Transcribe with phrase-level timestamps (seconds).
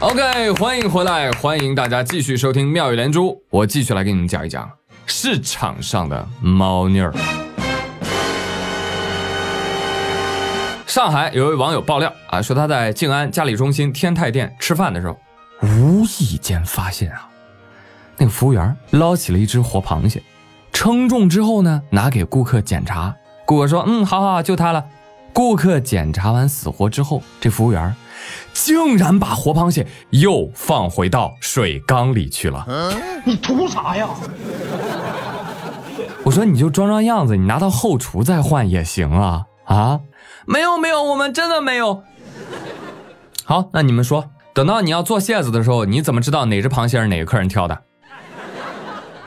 [0.00, 3.36] OK，欢迎回来，欢迎大家继续收听妙语连珠。
[3.50, 4.70] 我继续来给你们讲一讲
[5.06, 7.12] 市场上的猫腻儿。
[10.86, 15.18] 上海有位网友爆料啊，说他在静安嘉里中心天泰店吃饭的时候，
[15.62, 17.28] 无意间发现啊，
[18.16, 20.22] 那个服务员捞起了一只活螃蟹，
[20.72, 23.12] 称重之后呢，拿给顾客检查。
[23.44, 24.84] 顾客说：“嗯，好好，就它了。”
[25.34, 27.94] 顾客检查完死活之后，这服务员
[28.64, 32.66] 竟然把活螃蟹又放回到水缸里去了。
[33.24, 34.08] 你图啥呀？
[36.24, 40.00] 我说你就装装样子，你拿到后厨再换也行啊啊！
[40.44, 42.02] 没有没有，我们真的没有。
[43.44, 47.82] 好，那你们说，等到你要做蟹子的时候，你怎么知道哪只螃蟹是哪个客人挑的？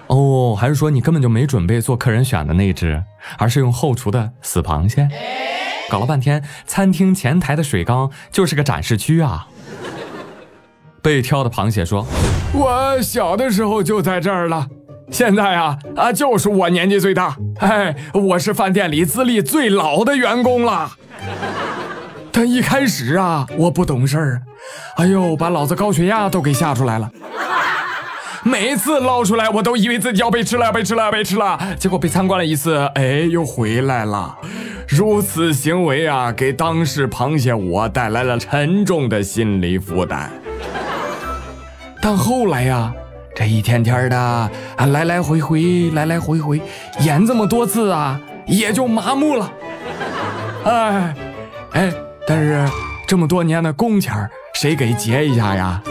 [0.08, 3.02] 哦，还是说你根本就没准备做客人选的那只，
[3.38, 5.08] 而是用后厨的死螃蟹？
[5.91, 9.45] 搞了半天，餐厅前台的水缸就是个展示区啊！
[11.02, 12.08] 被挑的螃蟹说
[12.56, 14.66] ：“我小的时候就在这儿了，
[15.12, 20.92] 现在啊啊，就是我年纪最大，哎，我是饭店里资历最老的员工了。
[22.31, 24.42] 但一开始啊，我不懂事儿，
[24.95, 27.12] 哎呦，把老子高血压都给吓出来了。
[28.44, 34.38] 每一次捞出来，我都以为自己要被吃了，被吃了，被吃了，结果被参观了一次，哎，又回来了。”
[34.92, 40.30] 如此行为啊，给当事螃蟹我带来了沉重的心理负担。
[42.02, 42.94] 但后来呀，
[43.34, 44.50] 这一天天的啊，
[44.88, 46.62] 来来回回，来来回回，
[47.00, 49.50] 演这么多次啊，也就麻木了。
[50.66, 51.16] 哎，
[51.72, 51.94] 哎，
[52.28, 52.69] 但是
[53.08, 55.81] 这么多年的工钱谁给结一下呀？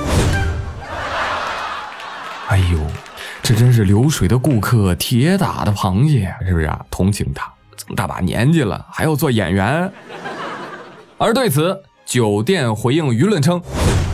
[2.49, 2.79] 哎呦，
[3.43, 6.85] 这真是流水的顾客，铁打的螃蟹，是不是啊？
[6.91, 7.51] 同情他。
[7.81, 9.91] 这么大把年纪了，还要做演员。
[11.17, 13.61] 而对此，酒店回应舆论称：“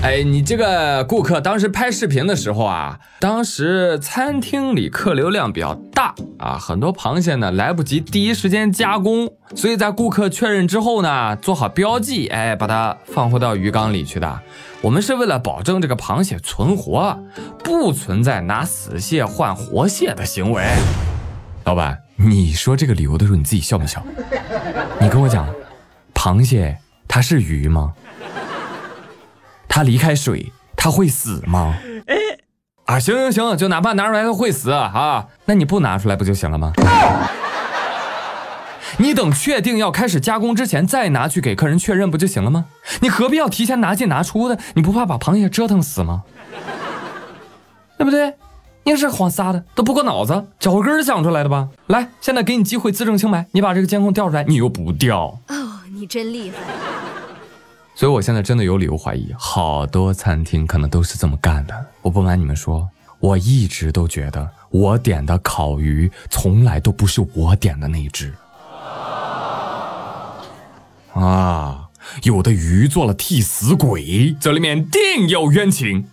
[0.03, 14.41] 哎，你这个顾客当时拍视频的时候啊，当时餐厅里客流量比较大啊，很多螃蟹呢来不及第一时间加工，所以在顾客确认之后呢，做好标记，哎，把它放回到鱼缸里去的。
[14.83, 17.19] 我们是为了保证这个螃蟹存活，
[17.65, 20.65] 不存在拿死蟹换活蟹的行为。”
[21.65, 22.06] 老板。
[22.17, 24.03] 你说这个理由的时候，你自己笑没笑？
[24.99, 25.47] 你跟我讲，
[26.15, 27.93] 螃蟹它是鱼吗？
[29.69, 31.77] 它离开水它会死吗？
[32.07, 32.17] 哎
[32.87, 36.73] 啊，行行行，就哪怕拿出来它会死啊，那你不拿出来不就行了吗？
[38.99, 42.65] 你等确定要开始加工之前再拿去给客人确认不就行了吗？
[43.01, 44.59] 你何必要提前拿进拿出的？
[44.75, 46.23] 你不怕把螃蟹折腾死吗？
[47.99, 48.35] 对不对？
[48.87, 49.65] 你是谎撒的？
[49.75, 51.69] 都不过脑子，脚跟想出来的吧？
[51.89, 55.37] 来，现在给你机会自证清白，你把这个监控调出来，你又不调。
[55.49, 56.57] 哦，你真厉害。
[57.97, 61.75] 所以我现在真的有理由怀疑，好多餐厅可能都是这么干的。
[62.01, 62.89] 我不瞒你们说，
[63.19, 68.33] 我一直都觉得我点的烤鱼从来都不是我点的那一只。
[71.13, 71.89] 啊，
[72.23, 76.05] 有的鱼做了替死鬼，这里面定有冤情。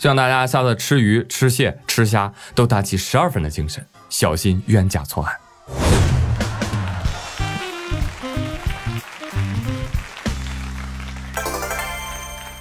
[0.00, 5.36] 希望大家下次吃鱼、吃蟹、吃虾都打起十二分的精神，小心冤假错案。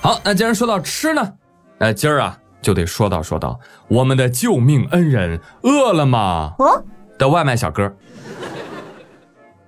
[0.02, 1.36] 好，那既然说到吃呢，
[1.78, 3.58] 那今儿啊就得说到说到
[3.88, 6.54] 我们的救命恩人饿了么
[7.18, 7.90] 的外卖小哥。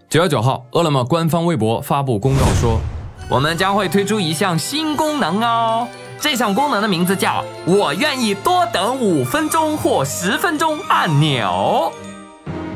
[0.09, 2.82] 九月九号，饿了么官方微博发布公告说，
[3.30, 5.88] 我们将会推出一项新功能哦。
[6.22, 11.92] 这项功能的名字叫“我愿意多等五分钟或十分钟”按钮。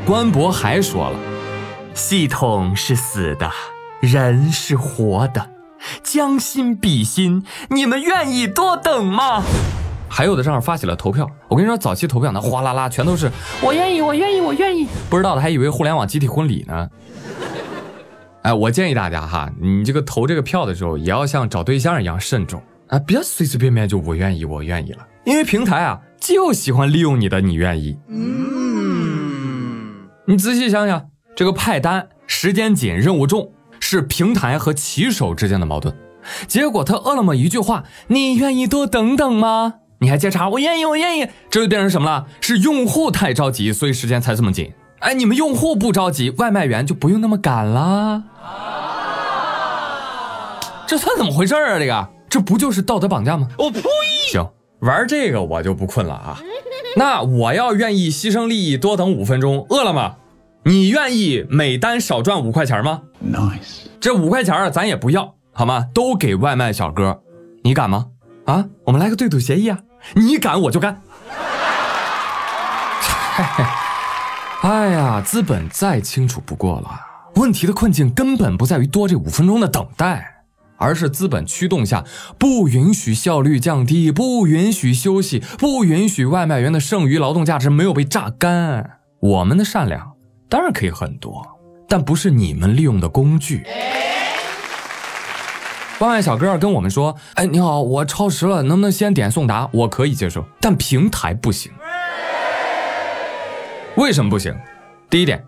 [0.03, 1.19] 官博还说了，
[1.93, 3.51] 系统是死的，
[3.99, 5.47] 人是活的，
[6.01, 9.43] 将心比心，你们愿意多等吗？
[10.09, 13.31] 还有的账号发起了投票，我跟你说，早期投票那哗啦啦全都是
[13.61, 14.87] 我愿意，我愿意，我愿意。
[15.07, 16.89] 不知道的还以为互联网集体婚礼呢。
[18.41, 22.59] 哎，我建议大家哈，你这个投这个票的时候，也要像找对象一样慎重。
[22.87, 27.97] 啊，别随随便便就我愿意，我愿意了，因为平台啊就喜欢利用你的你愿意。
[28.07, 35.95] 嗯，你仔细想想，这个派单时间紧，任务重，是平台和骑手之间的矛盾。
[36.47, 39.75] 结果他饿了么一句话，你愿意多等等吗？
[39.99, 42.27] 你还接茬，我愿意，我愿意，这就变成什么了？
[42.41, 44.71] 是用户太着急，所以时间才这么紧。
[44.99, 48.23] 哎，你们用户不着急，外卖员就不用那么赶啦。
[50.87, 51.79] 这算怎么回事啊？
[51.79, 52.09] 这个？
[52.35, 53.47] 这不就是道德绑架吗？
[53.57, 53.81] 我呸！
[54.29, 54.45] 行，
[54.79, 56.37] 玩这个我就不困了啊。
[56.97, 60.17] 那我要愿意牺牲利益多等五分钟，饿了么，
[60.65, 65.85] 你愿意每单少赚五块钱吗？Nice，这五块钱咱也不要，好吗？
[65.93, 67.21] 都给外卖小哥。
[67.63, 68.07] 你敢吗？
[68.43, 69.79] 啊，我们来个对赌协议啊！
[70.13, 71.01] 你敢我就干。
[74.61, 76.99] 哎呀，资本再清楚不过了，
[77.35, 80.34] 问题的困境根本不在于多这五分钟的等待，
[80.85, 82.05] 而是资本驱动下
[82.37, 88.99] 不允许效率降低，不允许休息，不允许外卖员的剩余劳动价值没有被榨干。
[89.19, 90.13] 我们的善良
[90.47, 91.43] 当然可以很多，
[91.89, 93.63] 但不是你们利用的工具。
[95.99, 99.67] 外卖小哥跟我们说：“哎，你好，我超时了，能不能先点送达？
[99.73, 101.71] 我可以接受，但平台不行。
[103.95, 104.53] 为什么不行？
[105.09, 105.43] 第一点，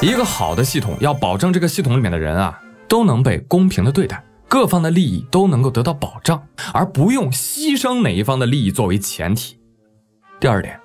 [0.00, 6.42] 一个好的系统要保证这个系统里面的人啊都能被公平的对待，各方的利益都能够得到保障，
[6.74, 9.56] 而不用牺牲哪一方的利益作为前提。
[10.40, 10.80] 第二点，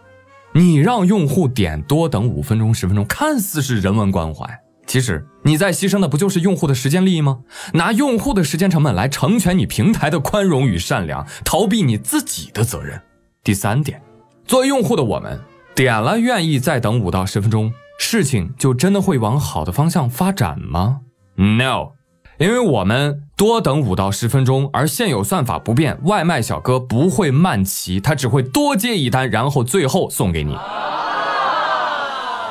[0.53, 4.47] 你让用户点多等五分钟、十分钟，看似是人文关怀。”
[4.85, 7.39] 其实你在牺牲的不就是用户的时间利益吗？
[7.73, 13.01] 拿用户的时间成本来成全你平台的宽容与善良，逃避你自己的责任。
[13.43, 13.99] 第三点，
[14.45, 15.41] 作为用户的我们
[15.73, 20.99] 点了愿意再等五到十分钟，事情就真的会往好的方向发展吗
[21.35, 21.93] ？No，
[22.37, 30.57] 因为我们多等五到十分钟，而现有算法不变，外卖小哥不会慢骑，他只会多接一单，然后最后送给你。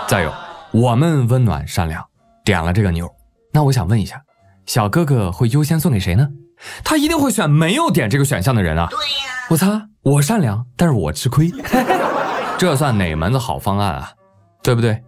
[0.07, 0.33] 再有，
[0.73, 2.05] 我们温暖善良。
[2.45, 3.11] 点了这个妞，
[3.53, 4.23] 那我想问一下，
[4.67, 6.29] 小哥哥会优先送给谁呢？
[6.83, 8.87] 他一定会选没有点这个选项的人啊！
[8.91, 11.51] 对呀，我擦，我善良，但是我吃亏，
[12.59, 14.13] 这算哪门子好方案啊？
[14.63, 15.03] 对不对？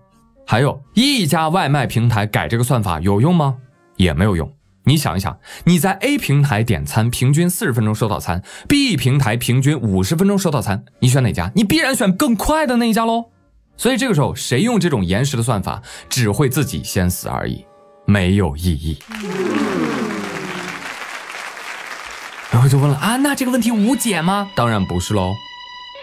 [0.47, 3.57] 还有一家外卖平台改这个算法有用吗？
[3.97, 4.51] 也没有用。
[4.89, 11.51] 你想一想，你在 A 平台点餐，平均四十分钟收到餐；B 平台平均五十分钟收到餐，你选哪家？
[11.57, 13.25] 你必然选更快的那一家喽。
[13.77, 17.65] 所以这个时候，谁用这种延时的算法，只会自己先死而已，
[18.05, 18.97] 没有意义。
[22.53, 24.49] 然后就问了啊，那这个问题无解吗？
[24.55, 25.35] 当然不是喽，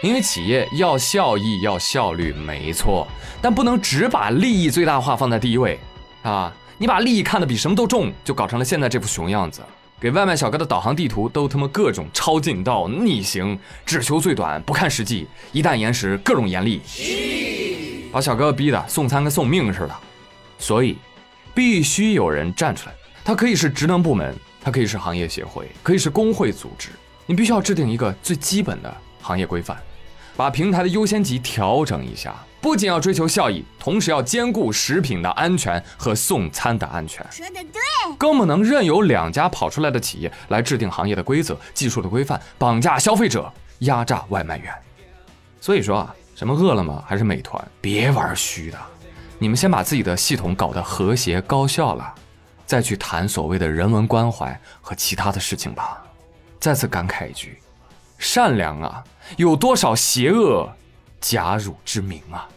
[0.03, 3.07] 因为企业要效益、要效率，没错，
[3.41, 5.80] 但不能只把利益最大化放在第一位
[6.21, 6.53] 啊！
[6.83, 9.62] 你把利益看得比什么都重，就搞成了现在这副熊样子。
[10.01, 16.81] 给外卖小哥的导航地图都他妈各种超近道、逆行，只求最短，不看实际，一旦延时，各种严厉。
[18.12, 19.95] 把小哥哥逼的送餐跟送命似的，
[20.59, 20.97] 所以
[21.53, 22.95] 必须有人站出来。
[23.24, 26.89] 他可以是职能部门，他可以是行业协会，可以是工会组织。
[27.25, 29.77] 你必须要制定一个最基本的行业规范，
[30.35, 32.35] 把平台的优先级调整一下。
[32.63, 37.24] 不仅要追求效益，同时要兼顾食品的安全和送餐的安全。
[37.30, 37.81] 说的对，
[38.18, 44.74] 更不能任由两家跑出来的企业来制定行业的规则、技术的规范，绑架消费者，压榨外卖员。
[45.62, 46.15] 所以说啊。
[46.36, 47.63] 什么饿了么还是美团？
[47.80, 48.77] 别玩虚的，
[49.38, 52.12] 你们先把自己的系统搞得和谐高效了，
[52.66, 56.04] 再去谈所谓的人文关怀和其他的事情吧。
[56.59, 57.59] 再次感慨一句：
[58.18, 59.04] 善良啊，
[59.38, 60.68] 有多少邪恶
[61.21, 62.50] 假汝之名啊！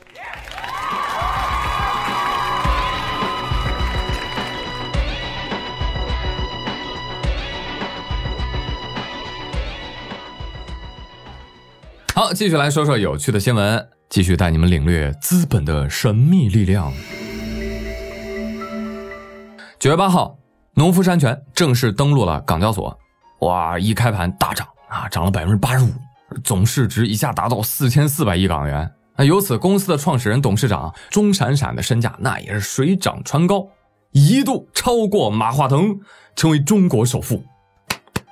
[12.26, 16.92] 好，继续来说说有趣的新闻，继续带你们领略资本的神秘力量。
[19.78, 20.36] 九月八号，
[20.74, 22.98] 农夫山泉正式登陆了港交所，
[23.42, 25.88] 哇，一开盘大涨啊，涨了百分之八十五，
[26.42, 28.90] 总市值一下达到四千四百亿港元。
[29.16, 33.68] 那由此，公司的创始人、董事长钟闪闪的身价那也是水涨船高，
[34.10, 35.96] 一度超过马化腾，
[36.34, 37.44] 成为中国首富。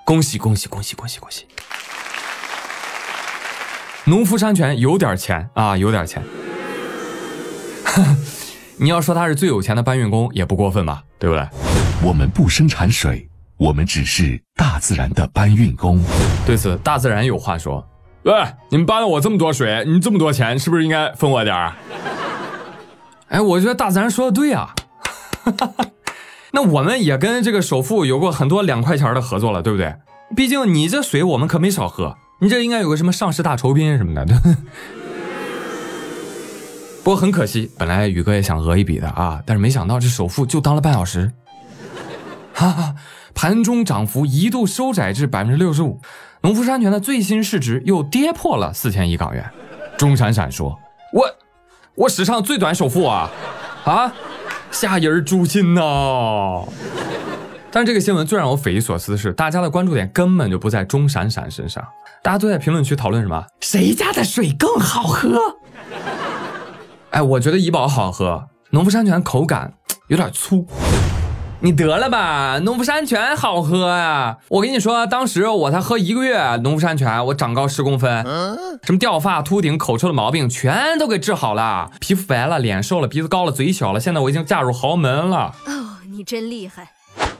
[0.04, 1.46] 恭喜恭喜恭喜恭喜恭喜！
[4.06, 6.22] 农夫山泉有点钱啊，有点钱。
[8.76, 11.48] 你要说他是最有钱的搬运工也不过分吧，对不对？
[12.02, 16.04] 我们不生产水，我们只是大自然的搬运工。
[16.44, 17.82] 对此，大自然有话说：
[18.24, 18.32] 喂，
[18.68, 21.72] 你们搬了我这么多水，你这么多钱，是不是应该分我点儿？
[23.28, 24.74] 哎，我觉得大自然说的对啊。
[26.52, 29.94] 那我们也跟这个首富有过很多两块钱的合作了，对不对？
[30.36, 32.18] 毕竟你这水我们可没少喝。
[32.44, 34.38] 你这应该有个什么上市大酬宾什么的，对
[37.02, 41.32] 不过很可惜，本来宇哥也想讹一笔的啊，但是没想到这首付就当了半小时，
[42.52, 42.94] 哈哈，
[43.34, 45.98] 盘中涨幅一度收窄至百分之六十五，
[46.42, 49.50] 农夫山泉的最新市值又跌破了四千亿港元。
[49.96, 50.78] 钟闪闪说
[51.14, 51.26] ：“我，
[51.94, 53.30] 我史上最短首付啊，
[53.86, 54.12] 啊，
[54.70, 56.62] 吓人诛心呐！”
[57.74, 61.84] 但这个新闻最让我匪夷所思的是，大家的关注点根本就不在钟闪闪身上。
[62.22, 63.44] 大家都在评论区讨论什么？
[63.58, 65.56] 谁家的水更好喝？
[67.10, 69.74] 哎，我觉得怡宝好喝，农夫山泉口感
[70.06, 70.64] 有点粗，
[71.58, 74.38] 你得了吧，农夫山泉好喝呀！
[74.50, 78.24] 我跟你说，当时我才喝一个月农夫山泉，我长高十公分，
[78.84, 85.52] 什么掉发、秃顶、口臭的毛病全都给治好了，皮肤白了，脸瘦了，鼻子高了，嘴小了，现在我已经嫁入豪门了。
[85.66, 86.92] 哦，你真厉害！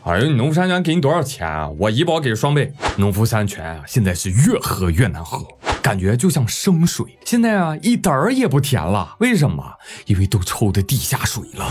[0.05, 1.67] 哎呦，农夫山泉给你多少钱啊？
[1.79, 2.71] 我医保给双倍。
[2.99, 5.43] 农夫山泉啊，现在是越喝越难喝，
[5.81, 7.19] 感觉就像生水。
[7.25, 9.17] 现在啊，一点儿也不甜了。
[9.21, 9.65] 为什么？
[10.05, 11.67] 因为都抽的地下水了。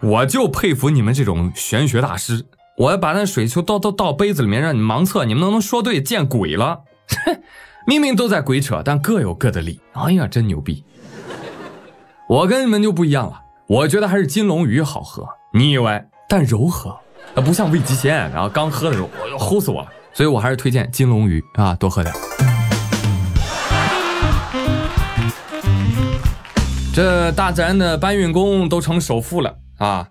[0.00, 2.46] 我就佩服你们这种玄学大师。
[2.76, 6.00] 我要把那水球倒倒倒杯子里面，让你盲测，你们能不能说对？
[6.00, 6.82] 见鬼了！
[7.84, 9.80] 明明都在鬼扯，但各有各的理。
[9.94, 10.84] 哎呀，真牛逼！
[12.28, 15.24] 我跟你们就不一样了，我觉得还是金龙鱼好喝。
[15.54, 16.02] 你以为？
[16.28, 16.90] 但柔和，
[17.36, 18.28] 啊，不像味极鲜。
[18.32, 19.88] 然后刚喝的时候，我要齁死我了。
[20.12, 22.12] 所以我还是推荐金龙鱼啊，多喝点。
[26.92, 29.58] 这大自然的搬运工都成首富了。
[29.78, 30.08] 啊，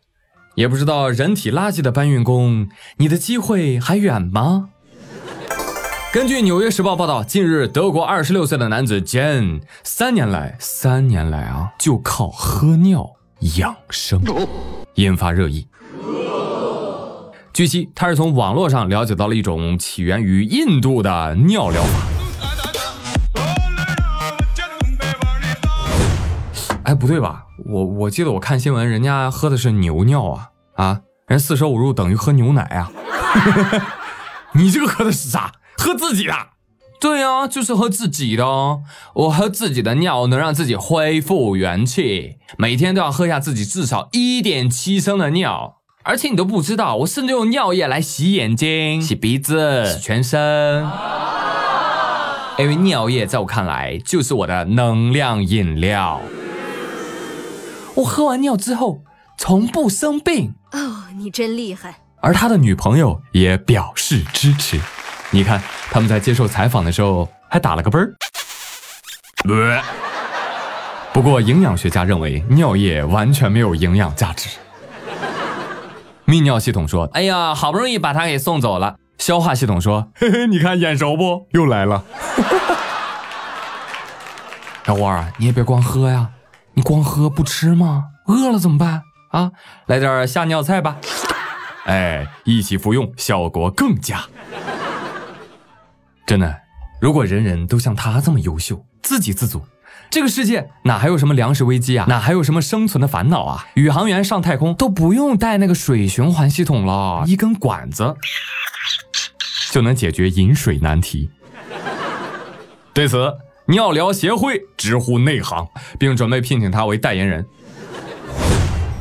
[0.56, 4.70] 也不知道人体垃圾的搬运工，你的机会还远吗？
[6.14, 13.06] 根据《纽约时报》报道，近日德国二十六岁的男子 Jan 三年来，三年来啊，就靠喝尿
[13.58, 14.22] 养生，
[14.96, 15.66] 引发热议。
[17.54, 22.08] 据悉，他是从网络上了解到了一种起源于印度的尿疗法。
[26.84, 27.46] 哎，不对吧？
[27.66, 31.02] 我我记得我看新闻，人家喝的是牛尿啊啊！
[31.28, 32.92] 人四舍五入等于喝牛奶啊！
[34.54, 35.52] 你这个喝的是啥？
[35.78, 36.34] 喝自己的？
[37.00, 38.46] 对啊，就是喝自己的。
[39.14, 45.78] 我喝自己的尿能让自己恢复元气，每天都要喝下自己至少一点七升的尿。
[46.04, 50.86] 而且你都不知道，我甚至用尿液来洗眼睛、洗鼻子、洗全身。
[52.58, 56.20] 因为尿液在我看来就是我的能量饮料。
[57.96, 59.02] 我喝完尿之后
[59.38, 62.02] 从不生病哦，你真厉害！
[62.22, 64.78] 而他的女朋友也表示支持。
[65.32, 68.14] 你看他们在接受采访的时候还打了个啵儿。
[71.14, 74.50] 不过营养学家认为尿液完全没有营养价值。
[76.26, 81.48] 泌尿系统说：“哎呀，好不容易把它给送走了。”消化系统说：“嘿嘿，你看眼熟不？
[81.52, 82.04] 又来了。
[84.86, 86.30] ”小花啊，你也别光喝呀。
[86.74, 88.06] 你光喝不吃吗？
[88.28, 89.52] 饿了怎么办啊？
[89.88, 90.98] 来点下尿菜吧。
[91.86, 94.24] 哎，一起服用，效果更佳。
[96.30, 96.62] 真的，
[97.02, 99.64] 如果人人都像他这么优秀，自给自足，
[100.12, 102.06] 这个世界哪还有什么粮食危机啊？
[102.08, 103.66] 哪还有什么生存的烦恼啊？
[103.74, 108.16] 宇航员上太空都不用带那个水循环系统了，一根管子
[109.72, 111.32] 就能解决饮水难题。
[112.94, 113.34] 对此。
[113.66, 115.68] 尿疗协会直呼内行，
[116.00, 117.46] 并准备聘请他为代言人。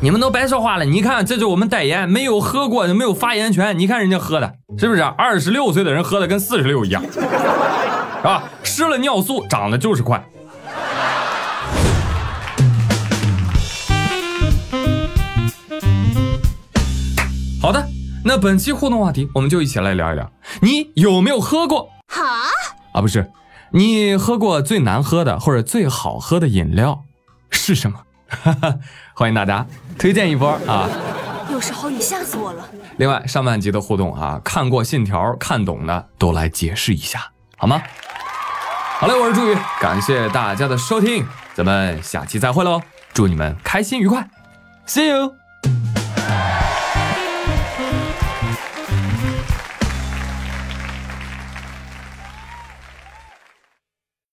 [0.01, 3.77] 你们都白说话了，你看，这就是我们代言，没有喝过就没有发言权。
[3.77, 5.03] 你看人家喝的，是不是？
[5.03, 7.03] 二十六岁的人喝的跟四十六一样，
[8.23, 10.25] 啊，失了尿素长得就是快。
[17.61, 17.85] 好的，
[18.25, 20.31] 那本期互动话题，我们就一起来聊一聊，
[20.63, 21.89] 你有没有喝过？
[22.07, 22.23] 好
[22.93, 23.29] 啊，不是。
[23.73, 27.03] 你喝过最难喝的或者最好喝的饮料
[27.51, 27.99] 是什么？
[29.15, 29.67] 欢迎大家
[29.99, 30.89] 推荐一波啊！
[31.51, 32.69] 有时候你吓死我了。
[32.99, 37.83] 另外，上半集的互动啊，看过《信条》看懂的都来解释一下好吗？
[39.01, 42.83] 好嘞，我是朱宇，感谢大家的收听，咱们下期再会喽！
[43.15, 44.29] 祝你们开心愉快
[44.87, 45.48] ，See you。